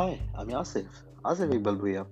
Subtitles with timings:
[0.00, 0.84] High, আমি আসিফ।
[1.26, 2.04] আসিফ ইকবাল ভুইয়া।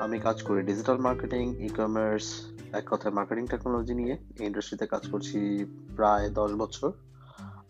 [0.00, 5.08] আমি কাজ করি ডিজিটাল মার্কেটিং ই কমার্স এক কথায় মার্কেটিং টেকনোলজি নিয়ে। এই ইন্ডাস্ট্রিতে কাজ
[5.10, 5.64] করছি
[5.96, 6.92] প্রায় দশ বছর।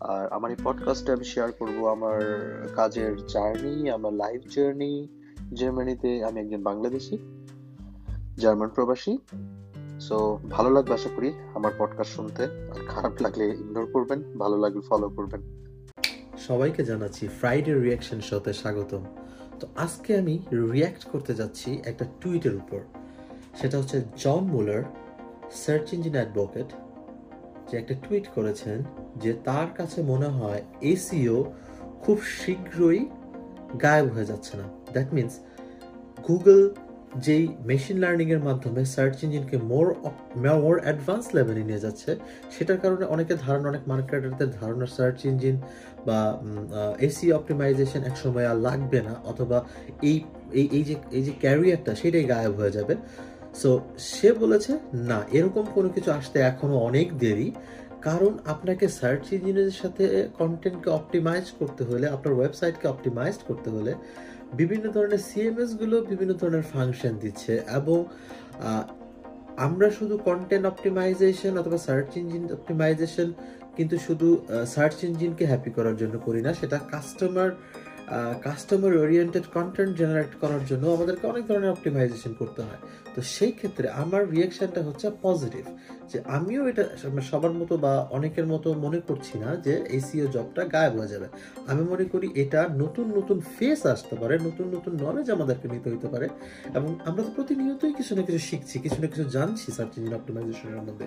[0.00, 2.20] আর আমার এই পডকাস্টে আমি শেয়ার করব আমার
[2.76, 5.08] কাজের জার্নি আমার লাইফ জার্নি
[5.54, 7.18] জার্মানিতে আমি একজন বাংলাদেশি
[8.36, 9.18] জার্মান প্রবাসী।
[10.00, 14.80] সো ভালো লাগবে আশা করি আমার পডকাস্ট শুনতে। আর খারাপ লাগলে ইগনোর করবেন, ভালো লাগলে
[14.80, 15.58] ফলো করবেন।
[16.48, 19.02] সবাইকে জানাচ্ছি ফ্রাইডে রিয়াকশন শোতে স্বাগতম।
[19.60, 20.34] তো আজকে আমি
[20.72, 22.80] রিয়াক্ট করতে যাচ্ছি একটা টুইটের উপর।
[23.58, 24.82] সেটা হচ্ছে John Mueller
[25.62, 26.68] search engine advocate
[27.68, 28.78] যে একটা টুইট করেছেন
[29.22, 30.60] যে তার কাছে মনে হয়
[30.92, 31.38] এসিও
[32.02, 33.00] খুব শীঘ্রই
[33.84, 35.32] গায়েব হয়ে যাচ্ছে না। দ্যাট মিন্স
[36.28, 36.60] গুগল
[37.26, 39.86] যেই মেশিন লার্নিংয়ের মাধ্যমে সার্চ ইঞ্জিনকে মোর
[40.64, 42.10] মোর অ্যাডভান্স লেভেলে নিয়ে যাচ্ছে,
[42.54, 45.56] সেটার কারণে অনেকে ধারণা, অনেক মার্কেটারদের ধারণা সার্চ ইঞ্জিন
[46.06, 46.18] বা
[47.08, 49.58] এসি অপটিমাইজেশন এক সময় আর লাগবে না, অথবা
[50.10, 50.16] এই
[50.76, 52.94] এই যে এই যে ক্যারিয়ারটা সেটাই গায়েব হয়ে যাবে।
[53.60, 53.70] সো
[54.12, 54.72] সে বলেছে,
[55.10, 57.48] না, এরকম কোনো কিছু আসতে এখনও অনেক দেরি।
[58.08, 60.04] কারণ আপনাকে সার্চ ইঞ্জিনের সাথে
[60.40, 63.92] কন্টেন্টকে অপটিমাইজ করতে হলে, আপনার ওয়েবসাইটকে অপটিমাইজ করতে হলে
[64.52, 67.98] বিভিন্ন ধরনের সিএমএসগুলো বিভিন্ন ধরনের ফাংশন দিচ্ছে এবং
[69.56, 73.28] আমরা শুধু কন্টেন্ট অপটিমাইজেশন অথবা সার্চ ইঞ্জিন অপটিমাইজেশন
[73.76, 74.28] কিন্তু শুধু
[74.74, 77.50] সার্চ ইঞ্জিনকে হ্যাপি করার জন্য করি না, সেটা customer
[78.46, 82.80] customer oriented content generate করার জন্য আমাদেরকে অনেক ধরনের অপটিমাইজেশন করতে হয়।
[83.14, 85.64] তো সেই ক্ষেত্রে আমার রিয়াকশনটা হচ্ছে পজিটিভ
[86.10, 86.84] যে আমিও এটা
[87.30, 91.26] সবার মতো বা অনেকের মতো মনে করছি না যে এসিও জবটা গায়েব হয়ে যাবে।
[91.70, 96.08] আমি মনে করি এটা নতুন নতুন ফেস আসতে পারে, নতুন নতুন নলেজ আমাদেরকে নিতে হইতে
[96.14, 96.26] পারে
[96.78, 100.82] এবং আমরা তো প্রতিনিয়তই কিছু না কিছু শিখছি, কিছু না কিছু জানছি সার্চ ইঞ্জিন অপটিমাইজেশনের
[100.88, 101.06] মধ্যে।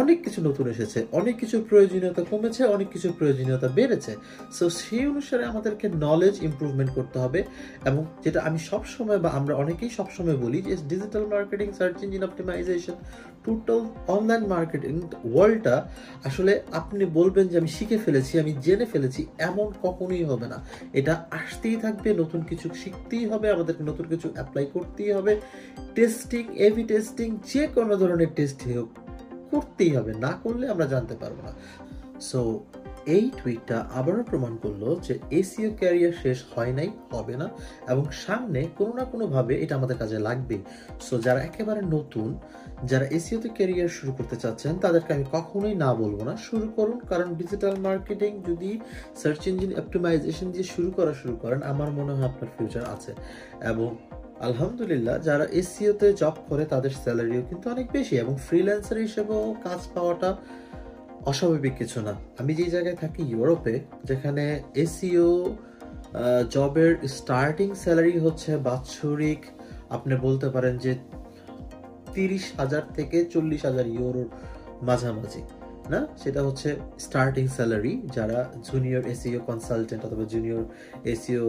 [0.00, 4.12] অনেক কিছু নতুন এসেছে, অনেক কিছুর প্রয়োজনীয়তা কমেছে, অনেক কিছুর প্রয়োজনীয়তা বেড়েছে।
[4.56, 7.40] সো সেই অনুসারে আমাদেরকে নলেজ ইম্প্রুভমেন্ট করতে হবে
[7.84, 12.02] এবং যেটা আমি সব সময় বা আমরা অনেকেই সব সময় বলি যে digital marketing search
[12.02, 12.96] engine optimization
[13.44, 15.00] total online marketing
[15.34, 15.88] ওয়ার্ল্ডটা
[16.24, 20.58] আসলে আপনি বলবেন যে আমি শিখে ফেলেছি, আমি জেনে ফেলেছি, এমন কখনোই হবে না।
[20.92, 25.40] এটা আসতেই থাকবে, নতুন কিছু শিখতেই হবে, আমাদেরকে নতুন কিছু অ্যাপ্লাই করতেই হবে।
[25.94, 28.88] টেস্টিং এভি টেস্টিং যে কোনো ধরনের টেস্ট হোক,
[29.50, 31.52] করতেই হবে, না করলে আমরা জানতে পারব না।
[32.20, 32.40] সো
[33.16, 37.46] এই টুইটটা আবারও প্রমাণ করল যে এসিও ক্যারিয়ার শেষ হয় নাই, হবে না,
[37.92, 40.56] এবং সামনে কোনো না কোনোভাবে এটা আমাদের কাজে লাগবে।
[41.06, 42.28] সো যারা একেবারে নতুন,
[42.90, 47.28] যারা এসিওতে ক্যারিয়ার শুরু করতে চাচ্ছেন, তাদেরকে আমি কখনোই না বলব না। শুরু করুন, কারণ
[47.40, 48.70] ডিজিটাল মার্কেটিং যদি
[49.20, 53.12] সার্চ ইঞ্জিন অপটিমাইজেশন দিয়ে শুরু করা শুরু করেন, আমার মনে হয় আপনার ফিউচার আছে।
[53.72, 53.88] এবং
[54.48, 60.30] আলহামদুলিল্লাহ, যারা এসিওতে জব করে, তাদের স্যালারিও কিন্তু অনেক বেশি, এবং ফ্রিল্যান্সার হিসেবেও কাজ পাওয়াটা
[61.30, 63.74] অস্বাভাবিক কিছু না। আমি যে জায়গায় থাকি ইউরোপে,
[64.08, 64.44] যেখানে
[64.84, 65.30] এসিও
[66.54, 69.42] জবের স্টার্টিং স্যালারি হচ্ছে বাৎসরিক,
[69.96, 70.92] আপনি বলতে পারেন যে
[72.14, 74.28] তিরিশ হাজার থেকে চল্লিশ হাজার ইউরোর
[74.88, 75.42] মাঝামাঝি।
[75.94, 76.00] না?
[76.22, 76.68] সেটা হচ্ছে
[77.06, 78.38] স্টার্টিং স্যালারি যারা
[78.68, 80.64] জুনিয়র এসিও কনসালটেন্ট অথবা জুনিয়র
[81.12, 81.46] এসিও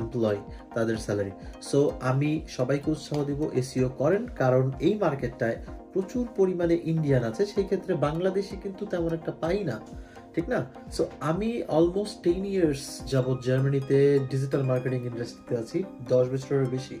[0.00, 0.40] এমপ্লয়
[0.76, 1.32] তাদের স্যালারি
[1.70, 1.78] সো
[2.10, 5.56] আমি সবাইকে উৎসাহ দিব এসিও করেন, কারণ এই মার্কেটটায়
[5.92, 9.76] প্রচুর পরিমাণে ইন্ডিয়ান আছে, সেই ক্ষেত্রে বাংলাদেশি কিন্তু তেমন একটা পাই না,
[10.34, 10.58] ঠিক না?
[10.96, 13.98] সো আমি অলমোস্ট টেন ইয়ার্স যাবৎ জার্মানিতে
[14.32, 15.78] ডিজিটাল মার্কেটিং ইন্ডাস্ট্রিতে আছি,
[16.12, 16.96] দশ বছরের বেশি।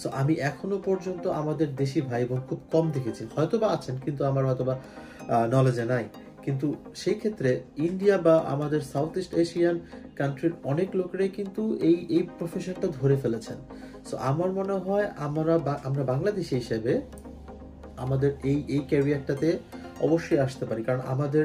[0.00, 4.22] সো আমি এখনও পর্যন্ত আমাদের দেশি ভাই বোন খুব কম দেখেছি। হয়তো বা আছেন, কিন্তু
[4.30, 4.74] আমার হয়তো বা
[5.54, 6.04] নলেজে নাই।
[6.44, 9.76] কিন্তু সেই ক্ষেত্রে ইন্ডিয়া বা আমাদের সাউথ ইস্ট এশিয়ান
[10.16, 13.58] কান্ট্রির অনেক লোকেরাই কিন্তু এই এই প্রফেশনটা ধরে ফেলেছেন।
[14.08, 15.54] সো আমার মনে হয় আমরা
[15.84, 17.00] আমরা বাংলাদেশি হিসেবে
[17.96, 19.58] আমাদের এই এই ক্যারিয়ারটাতে
[20.00, 21.44] অবশ্যই আসতে পারি। কারণ আমাদের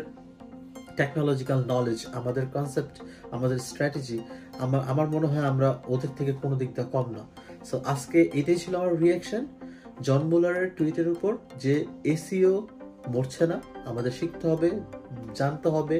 [0.97, 2.95] টেকনোলজিক্যাল নলেজ আমাদের কনসেপ্ট
[3.31, 4.19] আমাদের স্ট্র্যাটেজি
[4.59, 7.23] আমার আমার মনে হয় আমরা ওদের থেকে কোনো দিকটা কম না।
[7.65, 9.43] সো আজকে এটাই ছিল আমার রিয়াকশন
[10.01, 12.67] জন বোলারের টুইটের উপর যে এসিও
[13.13, 13.57] মরছে না,
[13.89, 14.69] আমাদের শিখতে হবে,
[15.39, 15.97] জানতে হবে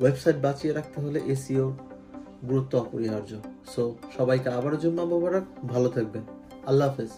[0.00, 1.66] ওয়েবসাইট বাঁচিয়ে রাখতে হলে এসিও
[2.50, 3.32] গুরুত্ব অপরিহার্য।
[3.72, 3.82] সো
[4.16, 6.24] সবাইকে আবারও জুম্মা মোবারক, ভালো থাকবেন।
[6.70, 7.12] আল্লাহ হাফেজ।